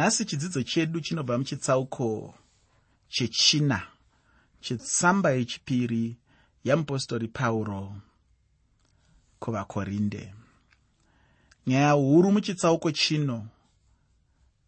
nhasi 0.00 0.24
chidzidzo 0.24 0.62
chedu 0.62 1.00
chinobva 1.00 1.38
muchitsauko 1.38 2.34
chechina 3.08 3.82
chetsamba 4.60 5.30
yechipiri 5.30 6.16
yamupostori 6.64 7.28
pauro 7.28 7.96
kuvakorinde. 9.40 10.34
Nyaya 11.66 11.92
huru 11.92 12.32
muchitsauko 12.32 12.90
chino 12.92 13.48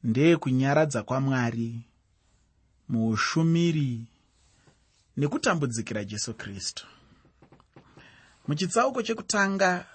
ndeyekunyaradza 0.04 1.02
kwamwari 1.02 1.80
muushumiri 2.88 4.04
nekutambudzikira 5.16 6.04
jesu 6.04 6.34
kristu. 6.34 6.86
Muchitsauko 8.48 9.02
chekutanga 9.02 9.86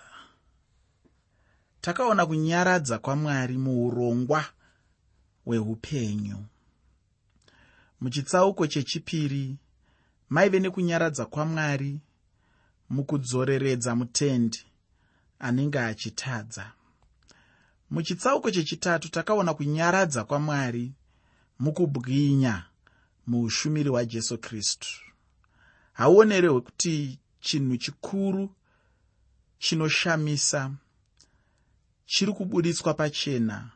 takaona 1.82 2.26
kunyaradza 2.26 3.00
kwamwari 3.00 3.58
muurongwa 3.58 4.46
hweupenyu 5.48 6.38
muchitsauko 8.02 8.68
chechipiri 8.68 9.56
maive 10.30 10.60
nekunyaradza 10.60 11.26
kwamwari 11.26 12.00
mukudzoreredza 12.90 13.96
mutendi 13.96 14.66
anenge 15.40 15.80
achitadza. 15.80 16.72
Muchitsauko 17.92 18.52
chechitatu 18.52 19.10
takaona 19.10 19.54
kunyaradza 19.54 20.24
kwamwari 20.24 20.92
mukubwinya 21.60 22.66
muushumiri 23.28 23.90
hwajesu 23.90 24.38
kristu. 24.38 24.88
Hauonerehwe 25.94 26.62
kuti 26.62 27.20
chinhu 27.40 27.78
chikuru 27.78 28.56
chinoshamisa 29.60 30.72
chiri 32.06 32.34
kubuditswa 32.34 32.94
pachena 32.94 33.70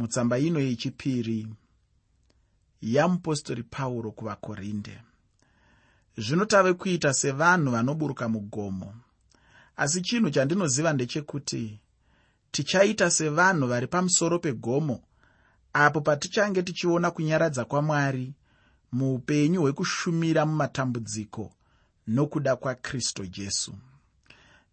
mutsamba 0.00 0.38
ino 0.38 0.60
yechipiri 0.60 1.46
yamupostori 2.82 3.62
pauro 3.62 4.10
kuvakorinde. 4.12 4.98
Zvino 6.16 6.44
tave 6.44 6.72
kuita 6.72 7.14
sevanhu 7.14 7.70
vanoburuka 7.70 8.28
mugomo. 8.28 8.94
Asi 9.76 10.00
chinhu 10.02 10.30
chandinoziva 10.30 10.92
ndechekuti 10.92 11.80
tichaita 12.50 13.10
sevanhu 13.10 13.66
vari 13.66 13.86
pamusoro 13.86 14.38
pegomo 14.38 15.02
apo 15.72 16.00
patichange 16.00 16.62
tichiona 16.62 17.10
kunyaradza 17.10 17.64
kwamwari 17.64 18.32
muupenyu 18.92 19.60
hwekushumira 19.60 20.46
mumatambudziko 20.46 21.52
nokuda 22.06 22.56
kwakristu 22.56 23.26
jesu. 23.26 23.74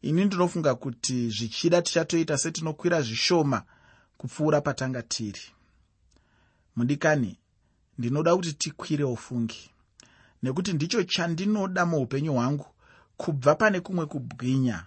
Ini 0.02 0.26
ndinofunga 0.26 0.76
kuti 0.76 1.30
zvichida 1.30 1.82
tichatoita 1.82 2.38
setinokwira 2.38 3.02
zvishoma 3.02 3.64
kupfuura 4.18 4.62
patanga 4.62 5.02
tiri. 5.02 5.42
Mudikani 6.76 7.40
ndinoda 7.98 8.36
kuti 8.36 8.54
tikwire 8.54 9.04
ufungi. 9.04 9.70
Nekuti 10.44 10.74
ndicho 10.74 11.04
chandinoda 11.04 11.86
muupenyu 11.86 12.34
hwangu 12.34 12.66
kubva 13.18 13.56
pane 13.56 13.80
kumwe 13.80 14.06
kubwinya 14.06 14.86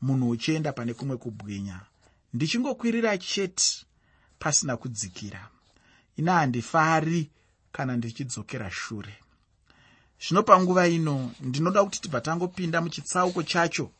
munhu 0.00 0.28
uchienda 0.28 0.72
pane 0.72 0.94
kumwe 0.94 1.16
kubwinya. 1.16 1.80
Ndichingokwirira 2.34 3.18
chete 3.18 3.86
pasina 4.38 4.76
kudzikira. 4.76 5.48
Ina 6.16 6.32
handifari 6.32 7.30
kana 7.72 7.96
ndichidzokera 7.96 8.70
shure. 8.70 9.14
Zvino 10.20 10.42
panguva 10.42 10.88
ino 10.88 11.32
ndinoda 11.40 11.84
kuti 11.84 12.00
tibva 12.00 12.20
tangopinda 12.20 12.80
muchitsauko 12.80 13.42
chacho. 13.42 13.90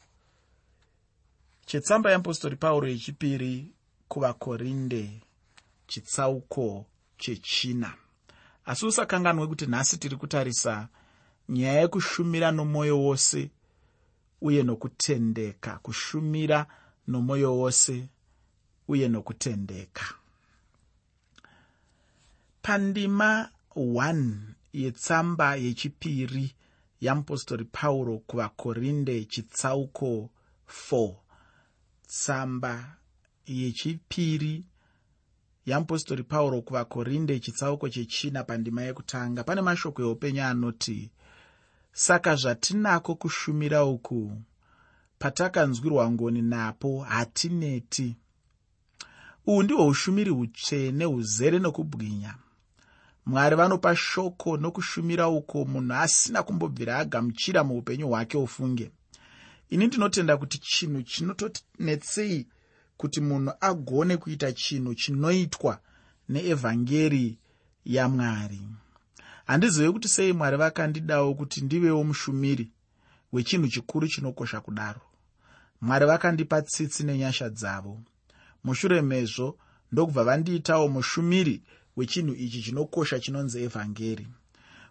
Chetsamba 1.67 2.11
yeapostori 2.11 2.57
pauro 2.57 2.89
yechipiri 2.89 3.73
kuvakorinde 4.11 5.20
chitsauko 5.86 6.86
chechina. 7.19 7.94
Asi 8.64 8.86
usakanganwe 8.86 9.47
kuti 9.47 9.66
nhasi 9.66 9.98
tiri 9.98 10.16
kutarisa 10.16 10.89
nyaya 11.48 11.80
yekushumira 11.80 12.50
nomwoyo 12.53 12.98
wose 13.00 13.50
uye 14.41 14.62
nokutendeka. 14.62 15.78
Kushumira 15.78 16.66
nomwoyo 17.06 17.56
wose 17.59 18.09
uye 18.88 19.09
nokutendeka. 19.09 20.04
Pandima 22.62 23.49
1 23.76 24.32
yetsamba 24.72 25.56
yechipiri 25.56 26.54
yamupostori 27.00 27.65
pauro 27.65 28.19
kuvakorinde 28.19 29.25
chitsauko 29.25 30.31
4 30.91 31.15
tsamba 32.06 32.97
yechipiri 33.47 34.65
yamupostori 35.67 36.23
pauro 36.23 36.62
kuvakorinde 36.62 37.41
chitsauko 37.41 37.89
chechina 37.89 38.45
pandima 38.45 38.83
yekutanga. 38.83 39.45
Pane 39.45 39.61
mashoko 39.61 40.03
eupenyu 40.03 40.43
anoti 40.43 41.11
saka 41.93 42.37
zvatinako 42.37 43.15
kushumira 43.15 43.84
uku? 43.84 44.33
Patakanzwirwa 45.19 46.11
ngoni 46.11 46.43
napo 46.43 47.00
hatineti. 47.00 48.17
Uhu 49.47 49.62
ndihwo 49.62 49.87
ushumiri 49.87 50.31
hutsvene 50.31 51.05
huzere 51.05 51.59
nokubwinya. 51.59 52.34
Mwari 53.27 53.56
vanopa 53.56 53.97
shoko 53.97 54.56
nokushumira 54.56 55.29
uko 55.29 55.65
munhu 55.65 55.95
asina 55.95 56.43
kumbobvira 56.43 56.99
agamuchira 56.99 57.65
muupenyu 57.65 58.09
hwake 58.09 58.37
ufunge 58.39 58.91
ini 59.71 59.87
ndinotenda 59.87 60.37
kuti 60.37 60.59
chinhu 60.59 61.03
chinotonetsei 61.03 62.47
kuti 63.00 63.21
munhu 63.21 63.53
agone 63.61 64.16
kuita 64.16 64.53
chinhu 64.53 64.94
chinoitwa 64.94 65.81
neevhangeri 66.28 67.38
yamwari. 67.84 68.61
Handizive 69.47 69.93
kuti 69.93 70.09
sei 70.09 70.33
mwari 70.33 70.56
vakandidawo 70.56 71.34
kuti 71.34 71.61
ndivewo 71.61 72.05
mushumiri 72.05 72.71
wechinhu 73.33 73.69
chikuru 73.69 74.09
chinokosha 74.09 74.61
kudaro. 74.61 75.00
Mwari 75.81 76.06
vakandipa 76.06 76.62
tsitsi 76.62 77.05
nenyasha 77.05 77.49
dzavo. 77.49 78.00
Mushure 78.65 79.03
mezvo 79.03 79.59
ndokubva 79.93 80.25
vandiitawo 80.25 80.88
mushumiri 80.88 81.62
wechinhu 81.97 82.34
ichi 82.34 82.62
chinokosha 82.62 83.21
chinonzi 83.21 83.62
evhangeri. 83.62 84.27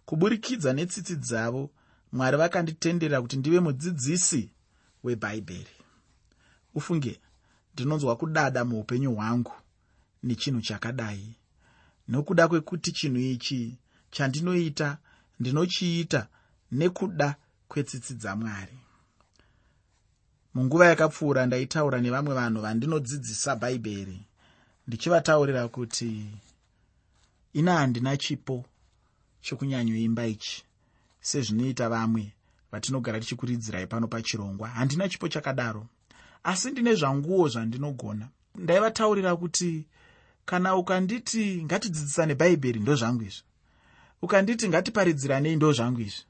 Kuburikidza 0.05 0.73
netsitsi 0.73 1.15
dzavo 1.15 1.69
mwari 2.11 2.37
vakanditendera 2.37 3.21
kuti 3.21 3.37
ndive 3.37 3.59
mudzidzisi 3.59 4.49
webhaibheri 5.03 5.79
ufunge 6.75 7.19
ndinonzwa 7.73 8.15
kudada 8.15 8.65
muupenyu 8.65 9.15
hwangu 9.15 9.53
nechinhu 10.23 10.61
chakadai. 10.61 11.35
Nokuda 12.07 12.47
kwekuti 12.47 12.91
chinhu 12.91 13.17
ichi 13.19 13.77
chandinoita 14.11 14.97
ndinochiita 15.39 16.27
nekuda 16.71 17.35
kwetsitsi 17.67 18.13
dzamwari. 18.13 18.77
Munguva 20.53 20.85
yakapfuura 20.91 21.45
ndaitaura 21.45 21.97
nevamwe 22.01 22.33
vanhu 22.39 22.61
vandinodzidzisa 22.61 23.55
bhaibheri 23.55 24.19
ndichivataurira 24.87 25.67
kuti 25.67 26.25
ina 27.53 27.73
handina 27.77 28.17
chipo 28.17 28.65
chokunyanyoimba 29.41 30.23
ichi 30.27 30.63
sezvinoita 31.21 31.89
vamwe 31.89 32.33
vatinogara 32.71 33.19
tichikuridzirai 33.19 33.87
pano 33.87 34.07
pachirongwa. 34.07 34.67
Handina 34.69 35.09
chipo 35.09 35.27
chakadaro 35.27 35.87
asi 36.43 36.71
ndine 36.71 36.95
zvanguo 36.95 37.47
zvandinogona. 37.47 38.27
Ndaivataurira 38.55 39.35
kuti 39.35 39.85
kana 40.45 40.75
ukanditi 40.75 41.63
ngatidzidzisane 41.63 42.35
bhaibheri 42.35 42.79
ndo 42.79 42.95
zvangu 42.95 43.23
izvi. 43.23 43.43
Ukanditi 44.21 44.69
ngatiparidziranei 44.69 45.55
ndo 45.55 45.73
zvangu 45.73 46.01
izvi. 46.01 46.23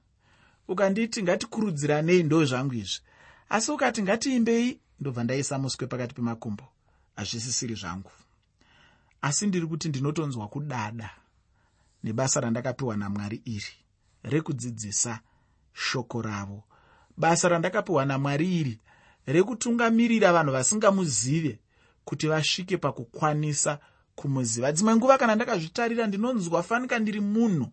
Ukanditi 0.67 1.23
ngatikurudziranei 1.23 2.23
ndo 2.23 2.45
zvangu 2.45 2.73
izvi. 2.73 2.99
Asi 3.49 3.71
ukati 3.71 4.03
ngatiimbei 4.03 4.79
ndobva 4.99 5.23
ndaisa 5.23 5.59
muswe 5.59 5.87
pakati 5.87 6.15
pemakumbo. 6.15 6.63
Hazvisisiri 7.15 7.75
zvangu. 7.75 8.11
Asi 9.21 9.47
ndiri 9.47 9.67
kuti 9.67 9.89
ndinotonzwa 9.89 10.47
kudada 10.47 11.09
nebasa 12.03 12.39
randakapiwa 12.39 12.97
namwari 12.97 13.41
iri 13.45 13.73
rekudzidzisa 14.23 15.19
shoko 15.73 16.21
ravo. 16.21 16.63
Basa 17.17 17.49
randakapiwa 17.49 18.05
namwari 18.05 18.59
iri 18.59 18.79
rekutungamirira 19.33 20.33
vanhu 20.33 20.51
vasingamuzive 20.51 21.59
kuti 22.05 22.27
vasvike 22.27 22.77
pakukwanisa 22.77 23.79
kumuziva. 24.15 24.71
Dzimwe 24.71 24.95
nguva 24.95 25.17
kana 25.17 25.35
ndakazvitarira 25.35 26.07
ndinonzwa 26.07 26.63
fanika 26.63 26.99
ndiri 26.99 27.21
munhu. 27.21 27.67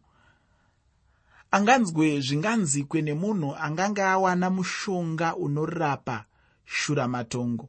Anganzwe 1.51 2.21
zvinganzikwe 2.21 3.03
nemunhu 3.03 3.57
angange 3.65 4.03
awana 4.03 4.51
mushonga 4.51 5.37
unorapa 5.37 6.25
shuramatongo 6.65 7.69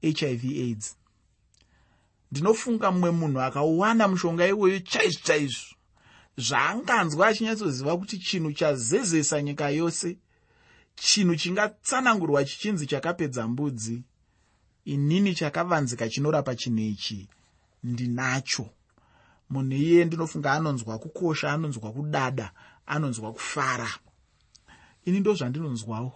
hiv 0.00 0.44
aids. 0.44 0.96
Ndinofunga 2.30 2.90
mumwe 2.90 3.10
munhu 3.10 3.40
akauwana 3.40 4.08
mushonga 4.08 4.46
iwoyo 4.46 4.80
chaizvo 4.80 5.20
chaizvo. 5.24 5.74
Zvaanganzwa 6.36 7.26
achinyatsoziva 7.26 7.96
kuti 7.96 8.18
chinhu 8.18 8.52
chazezesa 8.52 9.42
nyika 9.42 9.70
yose 9.70 10.18
chinhu 10.94 11.36
chingatsanangurwa 11.36 12.44
chichinzi 12.44 12.86
chakapedza 12.86 13.48
mbudzi 13.48 14.02
inini 14.84 15.34
chakavanzika 15.34 16.08
chinorapa 16.08 16.54
chinhu 16.54 16.80
ichi 16.80 17.28
ndinacho. 17.82 18.70
Munhu 19.50 19.72
iye 19.72 20.04
ndinofunga 20.04 20.52
anonzwa 20.52 20.98
kukosha 20.98 21.52
anonzwa 21.52 21.92
kudada 21.92 22.52
anonzwa 22.86 23.32
kufara. 23.32 23.90
Ini 25.04 25.20
ndo 25.20 25.34
zvandinonzwawo. 25.34 26.12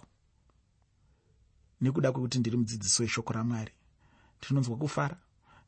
Nekuda 1.81 2.11
kwekuti 2.11 2.39
ndiri 2.39 2.57
mudzidzisi 2.57 3.01
weshoko 3.01 3.33
ramwari. 3.33 3.71
Ndinonzwa 4.41 4.77
kufara 4.77 5.17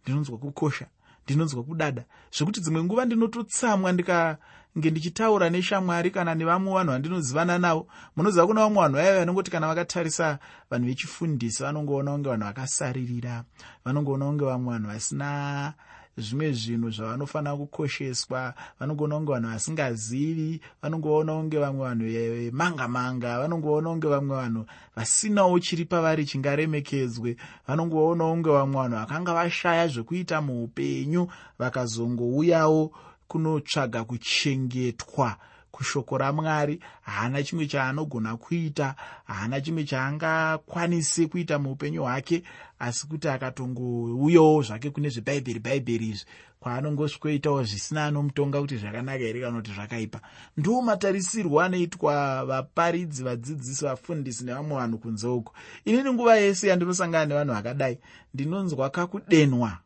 ndinonzwa 0.04 0.38
kukosha 0.38 0.88
ndinonzwa 1.30 1.64
kudada. 1.64 2.04
Zvekuti 2.34 2.62
dzimwe 2.62 2.84
nguva 2.84 3.06
ndinototsamwa 3.06 3.92
ndikange 3.92 4.90
ndichitaura 4.92 5.50
neshamwari 5.50 6.12
kana 6.12 6.36
nevamwe 6.36 6.74
vanhu 6.74 6.92
vandinozivana 6.92 7.58
navo. 7.58 7.88
Munoziva 8.16 8.48
kuna 8.48 8.62
vamwe 8.62 8.82
vanhu 8.82 8.96
vaiva 8.98 9.20
vanongoti 9.20 9.52
kana 9.52 9.68
vakatarisa 9.68 10.40
vanhu 10.70 10.86
vechifundisi 10.88 11.64
vanongoona 11.64 12.12
kunge 12.12 12.30
vanhu 12.30 12.46
vakasaririra 12.46 13.44
vanongoona 13.86 14.26
kunge 14.26 14.46
vamwe 14.46 14.74
vanhu 14.74 14.88
vasina 14.90 15.74
zvimwe 16.20 16.52
zvinhu 16.54 16.90
zvavanofanira 16.92 17.56
kukosheswa. 17.56 18.54
Vanongoona 18.80 19.16
kunge 19.16 19.32
vanhu 19.32 19.50
vasingazivi 19.50 20.62
vanongoona 20.82 21.34
kunge 21.34 21.58
vamwe 21.60 21.84
vanhu 21.88 22.06
vemanga 22.06 22.88
manga 22.88 23.40
vanongoona 23.40 23.90
kunge 23.90 24.08
vamwe 24.08 24.36
vanhu 24.36 24.66
vasinawo 24.96 25.60
chiri 25.60 25.86
pavari 25.86 26.26
chingaremekedzwe 26.26 27.36
vanongoona 27.68 28.24
kunge 28.24 28.50
vamwe 28.50 28.76
vanhu 28.82 28.96
vakanga 28.96 29.34
vashaya 29.34 29.88
zvekuita 29.88 30.42
muupenyu 30.42 31.28
vakazongouyawo 31.60 32.92
kunotsvaga 33.28 34.04
kuchengetwa 34.04 35.38
kushoko 35.72 36.18
ramwari. 36.18 36.80
Haana 37.02 37.44
chimwe 37.44 37.68
chaanogona 37.68 38.38
kuita 38.38 38.96
haana 39.26 39.62
chimwe 39.62 39.84
chaangakwanise 39.84 41.28
kuita 41.28 41.60
muupenyu 41.60 42.02
hwake 42.02 42.44
asi 42.80 43.08
kuti 43.08 43.28
akatongouyawo 43.28 44.62
zvake 44.62 44.90
kune 44.90 45.10
zvebhaibheri 45.10 45.60
bhaibheri 45.60 46.10
izvi 46.10 46.26
kwaanongosvikoitawo 46.60 47.64
zvisina 47.64 48.06
anomutonga 48.06 48.62
kuti 48.62 48.78
zvakanaka 48.78 49.24
here 49.24 49.42
kana 49.42 49.58
kuti 49.58 49.74
zvakaipa. 49.74 50.22
Ndo 50.58 50.82
matarisirwo 50.82 51.62
anoitwa 51.62 52.46
vaparidzi 52.46 53.24
vadzidzisi 53.24 53.86
vafundisi 53.86 54.46
nevamwe 54.46 54.78
vanhu 54.78 54.98
kunze 54.98 55.28
uko. 55.28 55.54
Inini 55.86 56.14
nguva 56.14 56.36
yese 56.38 56.68
yandinosangana 56.68 57.26
nevanhu 57.26 57.54
vakadai 57.54 58.00
ndinonzwa 58.34 58.90
kakudenwa 58.90 59.78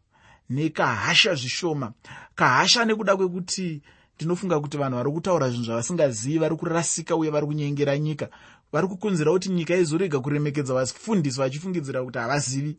nekahasha 0.49 1.35
zvishoma. 1.35 1.93
Kahasha 2.35 2.85
nekuda 2.85 3.15
kwekuti 3.17 3.81
ndinofunga 4.15 4.59
kuti 4.59 4.77
vanhu 4.77 4.97
vari 4.97 5.11
kutaura 5.11 5.49
zvinhu 5.49 5.65
zvavasingazivi 5.65 6.37
vari 6.37 6.55
kurasika 6.55 7.15
uye 7.15 7.31
vari 7.31 7.45
kunyengera 7.45 7.97
nyika. 7.97 8.29
Vari 8.71 8.87
kukonzera 8.87 9.31
kuti 9.31 9.49
nyika 9.49 9.75
izorega 9.75 10.19
kuremekedza 10.19 10.73
vafundisi 10.73 11.39
vachifungidzira 11.39 12.03
kuti 12.03 12.17
havazivi. 12.17 12.77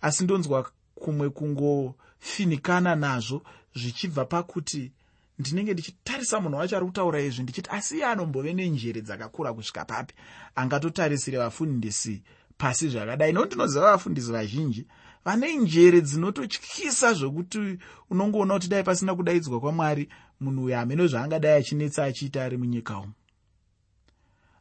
Asi 0.00 0.24
ndonzwa 0.24 0.70
kumwe 0.94 1.30
kungofinikana 1.30 2.96
nazvo 2.96 3.42
zvichibva 3.74 4.24
pakuti 4.24 4.92
ndinenge 5.38 5.72
ndichitarisa 5.72 6.40
munhu 6.40 6.58
wacho 6.58 6.76
ari 6.76 6.86
kutaura 6.86 7.20
izvi 7.20 7.42
ndichiti 7.42 7.70
asi 7.70 7.96
iye 7.96 8.06
anombove 8.06 8.52
nenjere 8.52 9.00
dzakakura 9.00 9.52
kusvika 9.52 9.84
papi? 9.84 10.14
Angatotarisire 10.54 11.38
vafundisi 11.38 12.22
pasi 12.58 12.88
zvakadai. 12.88 13.32
Nokuti 13.32 13.54
ndinoziva 13.54 13.90
vafundisi 13.90 14.32
vazhinji 14.32 14.86
vane 15.26 15.56
njere 15.56 16.00
dzinototyisa 16.00 17.12
zvokuti 17.14 17.78
unongoona 18.10 18.54
kuti 18.54 18.68
dai 18.68 18.84
pasina 18.84 19.14
kudaidzwa 19.14 19.60
kwamwari 19.60 20.08
munhu 20.40 20.64
uyo 20.64 20.76
hamene 20.76 21.06
zvaangadai 21.06 21.58
achinetsa 21.60 22.04
achiita 22.04 22.44
ari 22.44 22.56
munyika 22.56 22.98
umu. 22.98 23.12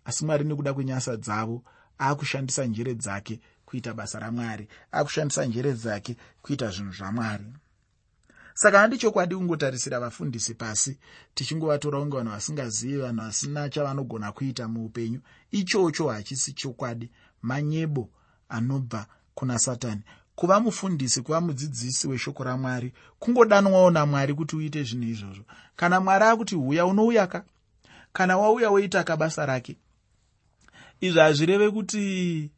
Asi 0.05 0.25
mwari 0.25 0.43
nekuda 0.45 0.73
kwenyasa 0.73 1.17
dzavo 1.17 1.63
aakushandisa 1.99 2.65
njere 2.65 2.93
dzake 2.95 3.39
kuita 3.65 3.93
basa 3.93 4.19
ramwari 4.19 4.67
aakushandisa 4.93 5.45
njere 5.45 5.73
dzake 5.73 6.17
kuita 6.41 6.69
zvinhu 6.69 6.91
zvamwari. 6.93 7.45
Saka 8.53 8.79
handi 8.79 8.97
chokwadi 8.97 9.35
kungotarisira 9.35 9.99
vafundisi 9.99 10.53
pasi 10.53 10.97
tichingovatora 11.33 11.99
kunge 11.99 12.17
vanhu 12.17 12.31
vasingazivi 12.31 12.97
vanhu 12.97 13.21
vasina 13.21 13.69
chavanogona 13.69 14.31
kuita 14.31 14.67
muupenyu. 14.67 15.21
Ichocho 15.51 16.07
hachisi 16.07 16.53
chokwadi. 16.53 17.11
Manyebo 17.41 18.09
anobva 18.49 19.05
kuna 19.35 19.59
satani 19.59 20.01
kuva 20.35 20.59
mufundisi 20.59 21.21
kuva 21.21 21.41
mudzidzisi 21.41 22.07
weshoko 22.07 22.43
ramwari 22.43 22.93
kungodanwawo 23.19 23.91
namwari 23.91 24.33
kuti 24.33 24.55
uite 24.55 24.83
zvinhu 24.83 25.09
izvozvo. 25.11 25.43
Kana 25.75 25.99
mwari 25.99 26.25
akuti 26.25 26.55
huya 26.55 26.85
unouya 26.85 27.27
ka? 27.27 27.43
Kana 28.13 28.37
wauya 28.37 28.69
woitaka 28.69 29.17
basa 29.17 29.45
rake. 29.45 29.75
Izvi 31.01 31.19
hazvireve 31.19 31.71
kuti 31.71 32.51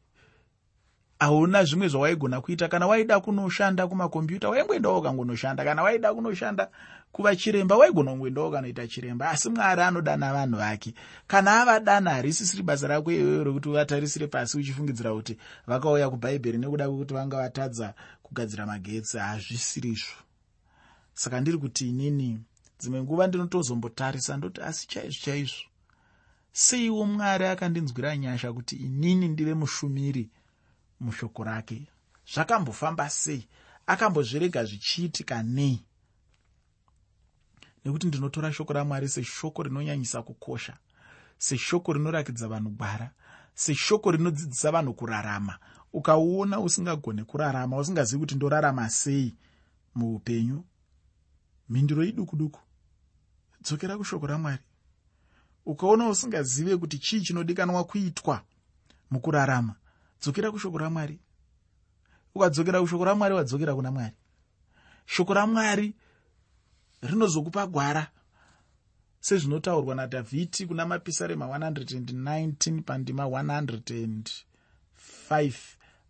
hauna 1.20 1.64
zvimwe 1.64 1.88
zvawaigona 1.88 2.42
kuita. 2.42 2.68
Kana 2.68 2.88
waida 2.88 3.20
kunoshanda 3.20 3.88
kumakombyuta 3.88 4.50
waingoendawo 4.50 5.00
ukangonoshanda. 5.00 5.64
Kana 5.64 5.84
waida 5.84 6.14
kunoshanda 6.14 6.70
kuva 7.12 7.36
chiremba 7.36 7.78
waigona 7.78 8.12
kungoendawo 8.12 8.52
kanoita 8.52 8.88
chiremba. 8.88 9.30
Asi 9.30 9.50
mwari 9.50 9.82
anodana 9.82 10.34
vanhu 10.34 10.58
vake. 10.58 10.94
Kana 11.28 11.62
avadana 11.62 12.12
harisisiri 12.12 12.64
basa 12.64 12.88
rako 12.88 13.12
iyoyo 13.12 13.44
rokuti 13.44 13.70
uvatarisire 13.70 14.28
pasi 14.28 14.58
uchifungidzira 14.58 15.14
kuti 15.14 15.38
vakauya 15.68 16.10
kubhaibheri 16.10 16.58
nekuda 16.58 16.90
kwekuti 16.90 17.14
vanga 17.14 17.38
vatadza 17.38 17.94
kugadzira 18.24 18.66
magetsi. 18.66 19.18
Hazvisirizvo 19.18 20.16
saka 21.14 21.42
ndiri 21.42 21.58
kuti 21.58 21.90
inini 21.90 22.40
dzimwe 22.80 23.02
nguva 23.02 23.28
ndinotozombotarisa 23.28 24.38
ndoti 24.38 24.62
asi 24.62 24.88
chaizvo 24.88 25.20
chaizvo. 25.26 25.64
Seiwo 26.52 27.06
mwari 27.06 27.46
akandinzwira 27.46 28.18
nyasha 28.18 28.54
kuti 28.54 28.76
inini 28.76 29.28
ndive 29.28 29.54
mushumiri 29.54 30.30
mushoko 31.00 31.44
rake. 31.44 31.88
Zvakambofamba 32.34 33.10
sei? 33.10 33.48
Akambozvirega 33.88 34.66
zvichiitika 34.66 35.44
nei? 35.44 35.84
Nekuti 37.86 38.08
ndinotora 38.08 38.54
shoko 38.54 38.74
ramwari 38.74 39.10
seshoko 39.10 39.64
rinonyanyisa 39.64 40.22
kukosha 40.22 40.78
seshoko 41.38 41.94
rinorakidza 41.94 42.48
vanhu 42.48 42.70
gwara 42.70 43.12
seshoko 43.54 44.12
rinodzidzisa 44.12 44.72
vanhu 44.72 44.94
kurarama. 44.94 45.60
Ukauona 45.94 46.60
usingagone 46.60 47.24
kurarama 47.24 47.78
usingazivi 47.78 48.20
kuti 48.20 48.36
ndorarama 48.36 48.90
sei 48.90 49.36
muupenyu 49.96 50.64
mhinduro 51.70 52.04
iduku 52.04 52.36
duku 52.36 52.60
dzokera 53.62 53.98
kushoko 53.98 54.28
ramwari. 54.28 54.64
Ukaona 55.66 56.10
usingazive 56.10 56.78
kuti 56.78 57.00
chii 57.00 57.22
chinodikanwa 57.22 57.84
kuitwa 57.84 58.42
mukurarama 59.12 59.76
dzokera 60.22 60.52
kushoko 60.52 60.78
ramwari. 60.78 61.20
Ukadzokera 62.36 62.82
kushoko 62.82 63.06
ramwari 63.06 63.36
wadzokera 63.36 63.76
kuna 63.76 63.92
mwari. 63.92 64.16
Shoko 65.06 65.34
ramwari 65.34 65.96
rinozokupa 67.02 67.68
gwara 67.68 68.12
sezvinotaurwa 69.20 69.96
nadhavhidi 69.96 70.66
kuna 70.66 70.86
mapisarema 70.86 71.46
119 71.46 72.82
pandima 72.82 73.24
105 73.24 75.52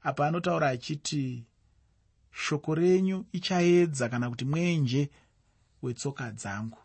apa 0.04 0.28
anotaura 0.28 0.70
achiti 0.70 1.46
shoko 2.32 2.76
renyu 2.76 3.26
ichaedza 3.32 4.10
kana 4.10 4.30
kuti 4.30 4.46
mwenje 4.46 5.10
wetsoka 5.82 6.32
dzangu. 6.32 6.78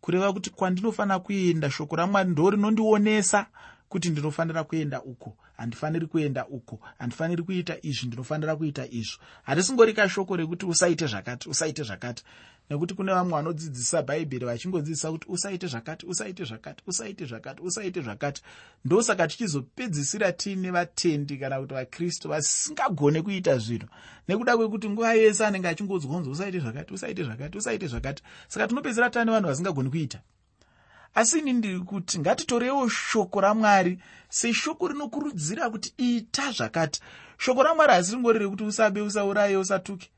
Kureva 0.00 0.32
kuti 0.32 0.50
kwandinofanira 0.50 1.18
kuenda 1.18 1.70
shoko 1.70 1.96
ramwari 1.96 2.30
ndo 2.30 2.50
rinondionesa 2.50 3.46
kuti 3.94 4.10
ndinofanira 4.10 4.64
kuenda 4.64 5.02
uko 5.02 5.36
handifaniri 5.56 6.06
kuenda 6.06 6.46
uko 6.46 6.80
handifaniri 6.98 7.42
kuita 7.42 7.76
izvi 7.82 8.06
ndinofanira 8.06 8.56
kuita 8.56 8.86
izvo. 8.86 9.18
Harisingori 9.42 9.92
kashoko 9.92 10.36
rekuti 10.36 10.66
usaite 10.66 11.06
zvakati 11.06 11.48
usaite 11.48 11.82
zvakati. 11.82 12.24
Nekuti 12.70 12.94
kune 12.94 13.12
vamwe 13.12 13.32
vanodzidzisa 13.32 14.02
bhaibheri 14.02 14.46
vachingodzidzisa 14.46 15.12
kuti 15.12 15.26
usaite 15.28 15.66
zvakati 15.66 16.06
usaite 16.06 16.44
zvakati 16.44 16.82
usaite 16.86 17.26
zvakati 17.26 17.62
usaite 17.62 18.00
zvakati. 18.02 18.42
Ndosaka 18.84 19.28
tichizopedzisira 19.28 20.32
tiine 20.32 20.70
vatendi 20.70 21.38
kana 21.38 21.60
kuti 21.60 21.74
vakristu 21.74 22.28
vasingagone 22.28 23.22
kuita 23.22 23.58
zvinhu. 23.58 23.88
Nekuda 24.28 24.56
kwekuti 24.56 24.88
nguva 24.88 25.14
yese 25.14 25.46
anenge 25.46 25.68
achingodzwa 25.68 26.10
kunzi 26.10 26.30
usaite 26.30 26.58
zvakati 26.58 26.94
usaite 26.94 27.24
zvakati 27.24 27.58
usaite 27.58 27.86
zvakati. 27.86 28.22
Saka 28.48 28.68
tinopedzisira 28.68 29.10
taane 29.10 29.30
vanhu 29.30 29.48
vasingagoni 29.48 29.90
kuita 29.90 30.20
asi 31.14 31.38
ini 31.38 31.52
ndiri 31.52 31.80
kuti 31.80 32.18
ngatitorewo 32.18 32.88
shoko 32.88 33.40
ramwari 33.40 33.98
seshoko 34.28 34.88
rinokurudzira 34.88 35.70
kuti 35.70 35.94
ita 35.96 36.52
zvakati. 36.52 37.00
Shoko 37.38 37.62
ramwari 37.62 37.92
hasi 37.92 38.12
ringori 38.12 38.38
rekuti 38.38 38.64
usabe 38.64 39.00
usauraye 39.00 39.56
usatuke. 39.56 40.10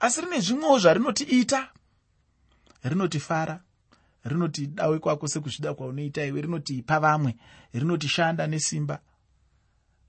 Asi 0.00 0.20
rine 0.20 0.40
zvimwewo 0.40 0.78
zvarinoti 0.78 1.24
ita. 1.24 1.68
Rinoti 2.82 3.20
fara 3.20 3.60
rinoti 4.24 4.66
dawe 4.66 4.98
kwako 4.98 5.28
sekuzvida 5.28 5.74
kwaunoita 5.74 6.24
iwe 6.26 6.40
rinoti 6.40 6.78
ipa 6.78 7.00
vamwe 7.00 7.36
rinoti 7.72 8.08
shanda 8.08 8.46
nesimba 8.46 9.00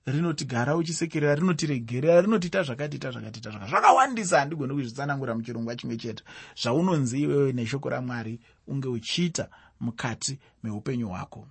rinoti 0.06 0.44
gara 0.44 0.76
uchisekerera 0.76 1.34
rinoti 1.34 1.66
regerera 1.66 2.20
rinoti 2.20 2.46
ita 2.46 2.62
zvakati 2.62 2.96
ita 2.96 3.10
zvakati 3.10 3.38
ita 3.38 3.50
zvakati. 3.50 3.70
Zvakawandisa 3.70 4.38
handigoni 4.38 4.74
kuzvitsanangura 4.74 5.34
muchirongwa 5.34 5.76
chimwe 5.76 5.96
chete. 5.96 6.24
Zvaunonzi 6.62 7.22
iwewe 7.22 7.52
neshoko 7.52 7.88
ramwari 7.88 8.40
unge 8.66 8.88
uchiita 8.88 9.48
mukati 9.82 10.38
meupenyu 10.62 11.08
hwako. 11.08 11.48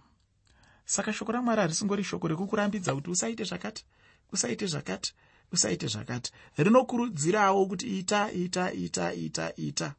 Saka 0.86 1.14
shoko 1.14 1.32
ramwari 1.32 1.62
harisingori 1.62 2.04
shoko 2.04 2.28
rekukurambidza 2.28 2.96
kuti 2.96 3.10
usaite 3.10 3.44
zvakati 3.44 3.86
usaite 4.32 4.66
zvakati 4.68 5.14
usaite 5.52 5.88
zvakati. 5.88 6.32
Rinokurudzirawo 6.58 7.66
kuti 7.66 8.00
ita 8.00 8.32
ita 8.32 8.74
ita 8.74 9.14
ita 9.14 9.56
ita. 9.56 9.96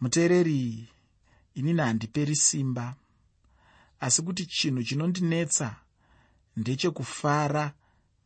Muteereri 0.00 0.88
inini 1.54 1.80
handiperi 1.80 2.36
simba. 2.36 2.94
Asi 4.00 4.22
kuti 4.22 4.46
chinhu 4.46 4.82
chinondinetsa 4.82 5.76
ndechekufara 6.56 7.72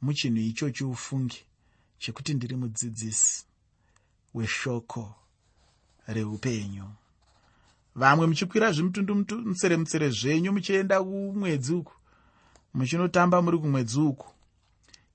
muchinhu 0.01 0.41
ichochi 0.41 0.85
ufungi 0.85 1.45
chekuti 1.99 2.35
ndiri 2.35 2.57
mudzidzisi 2.57 3.45
weshoko 4.35 5.15
reupenyu 6.07 6.89
vamwe 7.99 8.27
muchikwira 8.27 8.73
zvimutundumutsere 8.73 9.77
mutsere 9.77 10.09
zvenyu 10.11 10.53
muchienda 10.53 10.97
kumwedzi 11.05 11.73
uku. 11.73 11.95
Muchinotamba 12.75 13.43
muri 13.43 13.59
kumwedzi 13.59 13.99
uku. 14.01 14.29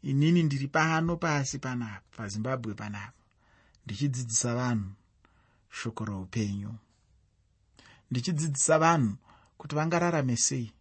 Inini 0.04 0.44
ndiri 0.44 0.68
pano 0.68 1.18
pasi 1.18 1.60
panapa 1.60 2.02
pazimbabwe 2.18 2.74
panapa. 2.74 3.24
Ndichidzidzisa 3.86 4.56
vanhu 4.56 4.92
shoko 5.70 6.06
roupenyu. 6.06 6.74
Ndichidzidzisa 8.12 8.80
vanhu 8.80 9.16
kuti 9.58 9.76
vangararame 9.76 10.38
sei. 10.38 10.74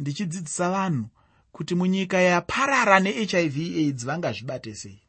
Ndichidzidzisa 0.00 0.70
vanhu 0.70 1.08
kuti 1.52 1.74
munyika 1.74 2.18
yaparara 2.20 3.00
nehiv 3.00 3.56
aids 3.56 4.04
vangazvibate 4.04 4.74
sei 4.74 5.02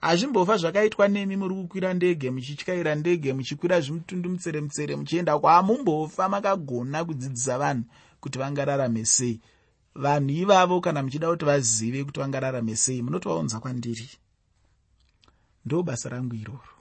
hazvimbofa 0.00 0.56
zvakaitwa 0.56 1.08
nemi 1.08 1.36
muri 1.36 1.54
kukwira 1.54 1.94
ndege 1.94 2.30
muchityaira 2.30 2.94
ndege 2.94 3.32
muchikwira 3.32 3.80
zvimutundumutsere 3.80 4.60
mutsere 4.60 4.96
muchienda 4.96 5.38
kwamumbofa 5.38 6.28
makagona 6.28 7.04
kudzidzisa 7.04 7.58
vanhu 7.58 7.84
kuti 8.20 8.38
vangararame 8.38 9.04
sei. 9.04 9.40
Vanhu 9.94 10.30
ivavo 10.30 10.80
kana 10.80 11.02
muchida 11.02 11.28
kuti 11.30 11.44
vazive 11.44 12.04
kuti 12.04 12.20
vangararame 12.20 12.76
sei 12.76 13.02
munotovaunza 13.02 13.60
kwandiri. 13.60 14.08
Ndo 15.64 15.82
basa 15.82 16.08
rangu 16.08 16.34
iroro. 16.34 16.74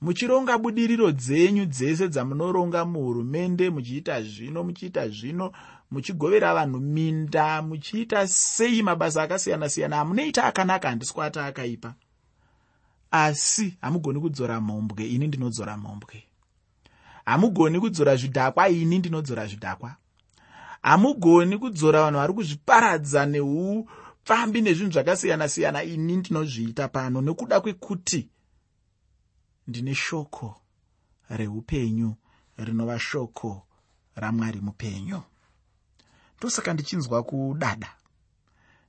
Muchironga 0.00 0.58
budiriro 0.58 1.12
dzenyu 1.12 1.66
dzese 1.66 2.08
dzamunoronga 2.08 2.84
muhurumende 2.84 3.70
muchiita 3.70 4.22
zvino 4.22 4.64
muchiita 4.64 5.08
zvino 5.08 5.52
muchigovera 5.90 6.54
vanhu 6.54 6.80
minda 6.80 7.62
muchiita 7.62 8.26
sei 8.26 8.82
mabasa 8.82 9.22
akasiyana-siyana. 9.22 10.00
Amunoita 10.00 10.44
akanaka 10.44 10.88
handisi 10.88 11.14
kuata 11.14 11.46
akaipa 11.46 11.94
asi 13.10 13.76
hamugoni 13.80 14.20
kudzora 14.20 14.60
mhombwe 14.60 15.06
ini 15.06 15.26
ndinodzora 15.26 15.76
mhombwe. 15.76 16.24
Hamugoni 17.24 17.80
kudzora 17.80 18.16
zvidhakwa 18.16 18.68
ini 18.68 18.98
ndinodzora 18.98 19.46
zvidhakwa. 19.46 19.96
Hamugoni 20.82 21.58
kudzora 21.58 22.02
vanhu 22.02 22.18
vari 22.18 22.32
kuzviparadza 22.32 23.26
neupfambi 23.26 24.60
nezvinhu 24.62 24.92
zvakasiyana-siyana 24.92 25.82
ini 25.82 26.16
ndinozviita 26.16 26.88
pano 26.88 27.20
nekuda 27.22 27.60
kwekuti 27.60 28.28
ndine 29.66 29.94
shoko 29.94 30.60
reupenyu 31.28 32.14
rinova 32.58 32.98
shoko 32.98 33.66
ramwari 34.14 34.60
mupenyu. 34.60 35.22
Ndosaka 36.38 36.72
ndichinzwa 36.72 37.22
kudada. 37.22 37.90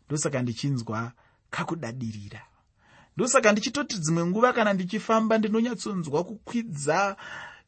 Ndosaka 0.05 0.41
ndichinzwa 0.41 1.11
kakudadirira 1.49 2.41
ndosaka 3.17 3.51
ndichitoti 3.51 3.97
dzimwe 3.97 4.25
nguva 4.25 4.53
kana 4.53 4.73
ndichifamba 4.73 5.37
ndinonyatsonzwa 5.37 6.23
kukwidza 6.23 7.15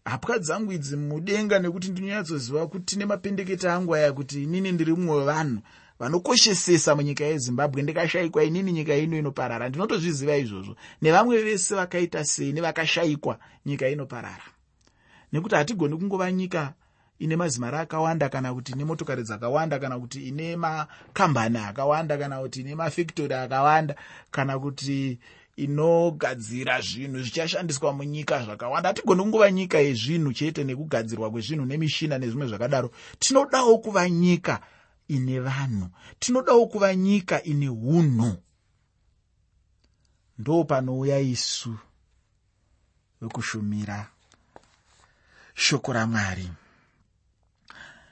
hapwa 0.06 0.40
dzangu 0.40 0.72
idzi 0.72 0.98
mudenga 0.98 1.60
nekuti 1.60 1.90
ndinonyatsoziva 1.90 2.68
kuti 2.68 2.98
nemapendekete 2.98 3.70
angu 3.70 3.96
aya 3.96 4.14
kuti 4.14 4.44
inini 4.44 4.72
ndiri 4.72 4.94
mumwe 4.94 5.16
wevanhu 5.16 5.62
vanokoshesesa 6.00 6.96
munyika 6.96 7.24
yezimbabwe. 7.24 7.82
Ndikashayikwa 7.82 8.44
inini 8.44 8.72
nyika 8.72 8.96
ino 8.96 9.18
inoparara. 9.18 9.70
Ndinotozviziva 9.70 10.38
izvozvo. 10.38 10.76
Nevamwe 11.02 11.44
vese 11.44 11.76
vakaita 11.76 12.26
sei 12.26 12.54
nevakashayikwa 12.54 13.40
nyika 13.66 13.90
inoparara? 13.90 14.44
Nekuti 15.34 15.56
hatigoni 15.56 15.98
kungova 15.98 16.32
nyika 16.32 16.74
ine 17.20 17.36
mazimara 17.36 17.80
akawanda 17.80 18.30
kana 18.30 18.54
kuti 18.54 18.72
ine 18.72 18.86
motokari 18.86 19.24
dzakawanda 19.24 19.80
kana 19.80 20.00
kuti 20.00 20.28
ine 20.28 20.56
makambani 20.56 21.58
akawanda 21.58 22.18
kana 22.18 22.40
kuti 22.40 22.62
ine 22.62 22.76
mafektori 22.76 23.34
akawanda 23.34 23.96
kana 24.32 24.60
kuti 24.60 25.20
inogadzira 25.60 26.82
zvinhu 26.82 27.20
zvichashandiswa 27.24 27.94
munyika 27.94 28.44
zvakawanda. 28.44 28.90
Hatigoni 28.90 29.22
kungova 29.22 29.52
nyika 29.52 29.78
yezvinhu 29.80 30.34
chete 30.34 30.64
nekugadzirwa 30.64 31.32
kwezvinhu 31.32 31.66
nemishina 31.66 32.18
nezvimwe 32.18 32.48
zvakadaro. 32.48 32.92
Tinodawo 33.20 33.78
kuva 33.78 34.10
nyika 34.10 34.62
ine 35.08 35.40
vanhu. 35.40 35.88
Tinodawo 36.20 36.68
kuva 36.68 36.96
nyika 36.96 37.44
ine 37.44 37.70
unhu. 37.70 38.38
Ndo 40.40 40.64
panouya 40.64 41.20
isu 41.20 41.76
wekushumira 43.22 44.08
shoko 45.54 45.94
ramwari. 45.94 46.50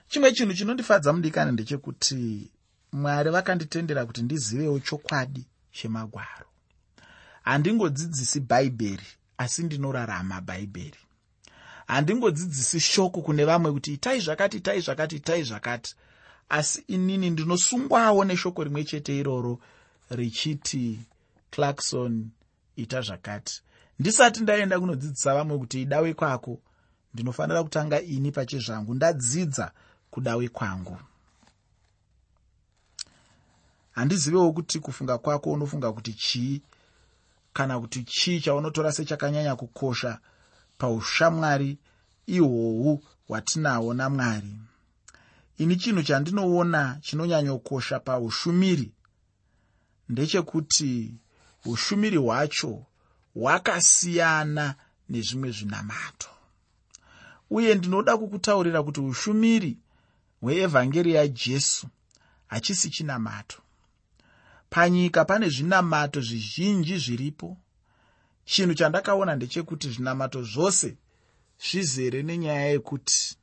Chimwe 0.08 0.32
chinhu 0.32 0.54
chinondifadza 0.54 1.14
mudikani 1.14 1.52
ndechekuti 1.52 2.52
mwari 2.92 3.30
vakanditendera 3.30 4.06
kuti 4.06 4.22
ndizivewo 4.22 4.80
chokwadi 4.80 5.46
chemagwaro 5.72 6.48
handingodzidzisi 7.48 8.40
bhaibheri 8.40 9.08
asi 9.38 9.64
ndinorarama 9.64 10.42
bhaibheri. 10.42 11.00
Handingodzidzisi 11.88 12.80
shoko 12.80 13.22
kune 13.22 13.46
vamwe 13.46 13.72
kuti 13.72 13.94
itai 13.94 14.20
zvakati 14.20 14.58
itai 14.58 14.82
zvakati 14.82 15.16
itai 15.16 15.44
zvakati. 15.44 15.96
Asi 16.50 16.84
inini 16.88 17.30
ndinosungwawo 17.30 18.26
neshoko 18.26 18.64
rimwe 18.64 18.84
chete 18.84 19.18
iroro 19.18 19.60
richiti 20.10 21.00
clarkson 21.52 22.30
ita 22.76 23.02
zvakati. 23.02 23.62
Ndisati 24.00 24.40
ndaenda 24.40 24.80
kunodzidzisa 24.80 25.36
vamwe 25.36 25.58
kuti 25.58 25.82
idawe 25.82 26.14
kwako. 26.14 26.60
Ndinofanira 27.14 27.64
kutanga 27.64 28.02
ini 28.02 28.32
pachezvangu 28.32 28.94
ndadzidza 28.94 29.72
kudawe 30.12 30.48
kwangu. 30.48 30.98
Handizivewo 33.92 34.54
kuti 34.54 34.80
kufunga 34.80 35.18
kwako 35.18 35.52
unofunga 35.52 35.92
kuti 35.92 36.14
chii 36.14 36.62
kana 37.58 37.80
kuti 37.80 38.04
chii 38.04 38.40
chaunotora 38.42 38.92
sechakanyanya 38.92 39.56
kukosha 39.56 40.20
paushamwari 40.78 41.78
ihwohwu 42.28 43.04
hwatinahwo 43.28 43.94
namwari. 43.94 44.54
Ini 45.58 45.76
chinhu 45.76 46.04
chandinoona 46.04 47.00
chinonyanyokosha 47.02 48.00
paushumiri 48.00 48.92
ndechekuti 50.10 51.14
ushumiri 51.66 52.18
hwacho 52.18 52.86
hwakasiyana 53.36 54.76
nezvimwe 55.10 55.52
zvinamato. 55.52 56.30
Uye 57.50 57.76
ndinoda 57.76 58.18
kukutaurira 58.18 58.84
kuti 58.84 59.00
ushumiri 59.02 59.78
hweevhangeri 60.42 61.14
yajesu 61.14 61.88
hachisi 62.48 62.90
chinamato 62.90 63.58
panyika 64.70 65.26
pane 65.26 65.50
zvinamato 65.50 66.22
zvizhinji 66.22 66.98
zviripo. 66.98 67.58
Chinhu 68.46 68.74
chandakaona 68.74 69.36
ndechekuti 69.36 69.90
zvinamato 69.90 70.44
zvose 70.44 70.98
zvizere 71.60 72.24
nenyaya 72.24 72.68
yekuti 72.74 73.38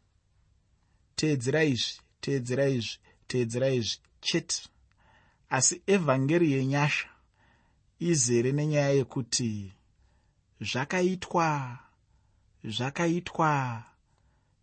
teedzera 1.16 1.62
izvi 1.64 2.00
teedzera 2.21 2.66
izvi 2.69 2.99
teedzera 3.28 3.69
izvi 3.69 3.99
chete. 4.21 4.69
Asi 5.50 5.83
evhangeri 5.87 6.52
yenyasha 6.52 7.09
izere 8.00 8.52
nenyaya 8.52 8.90
yekuti 8.99 9.73
zvakaitwa 10.61 11.78
zvakaitwa 12.64 13.85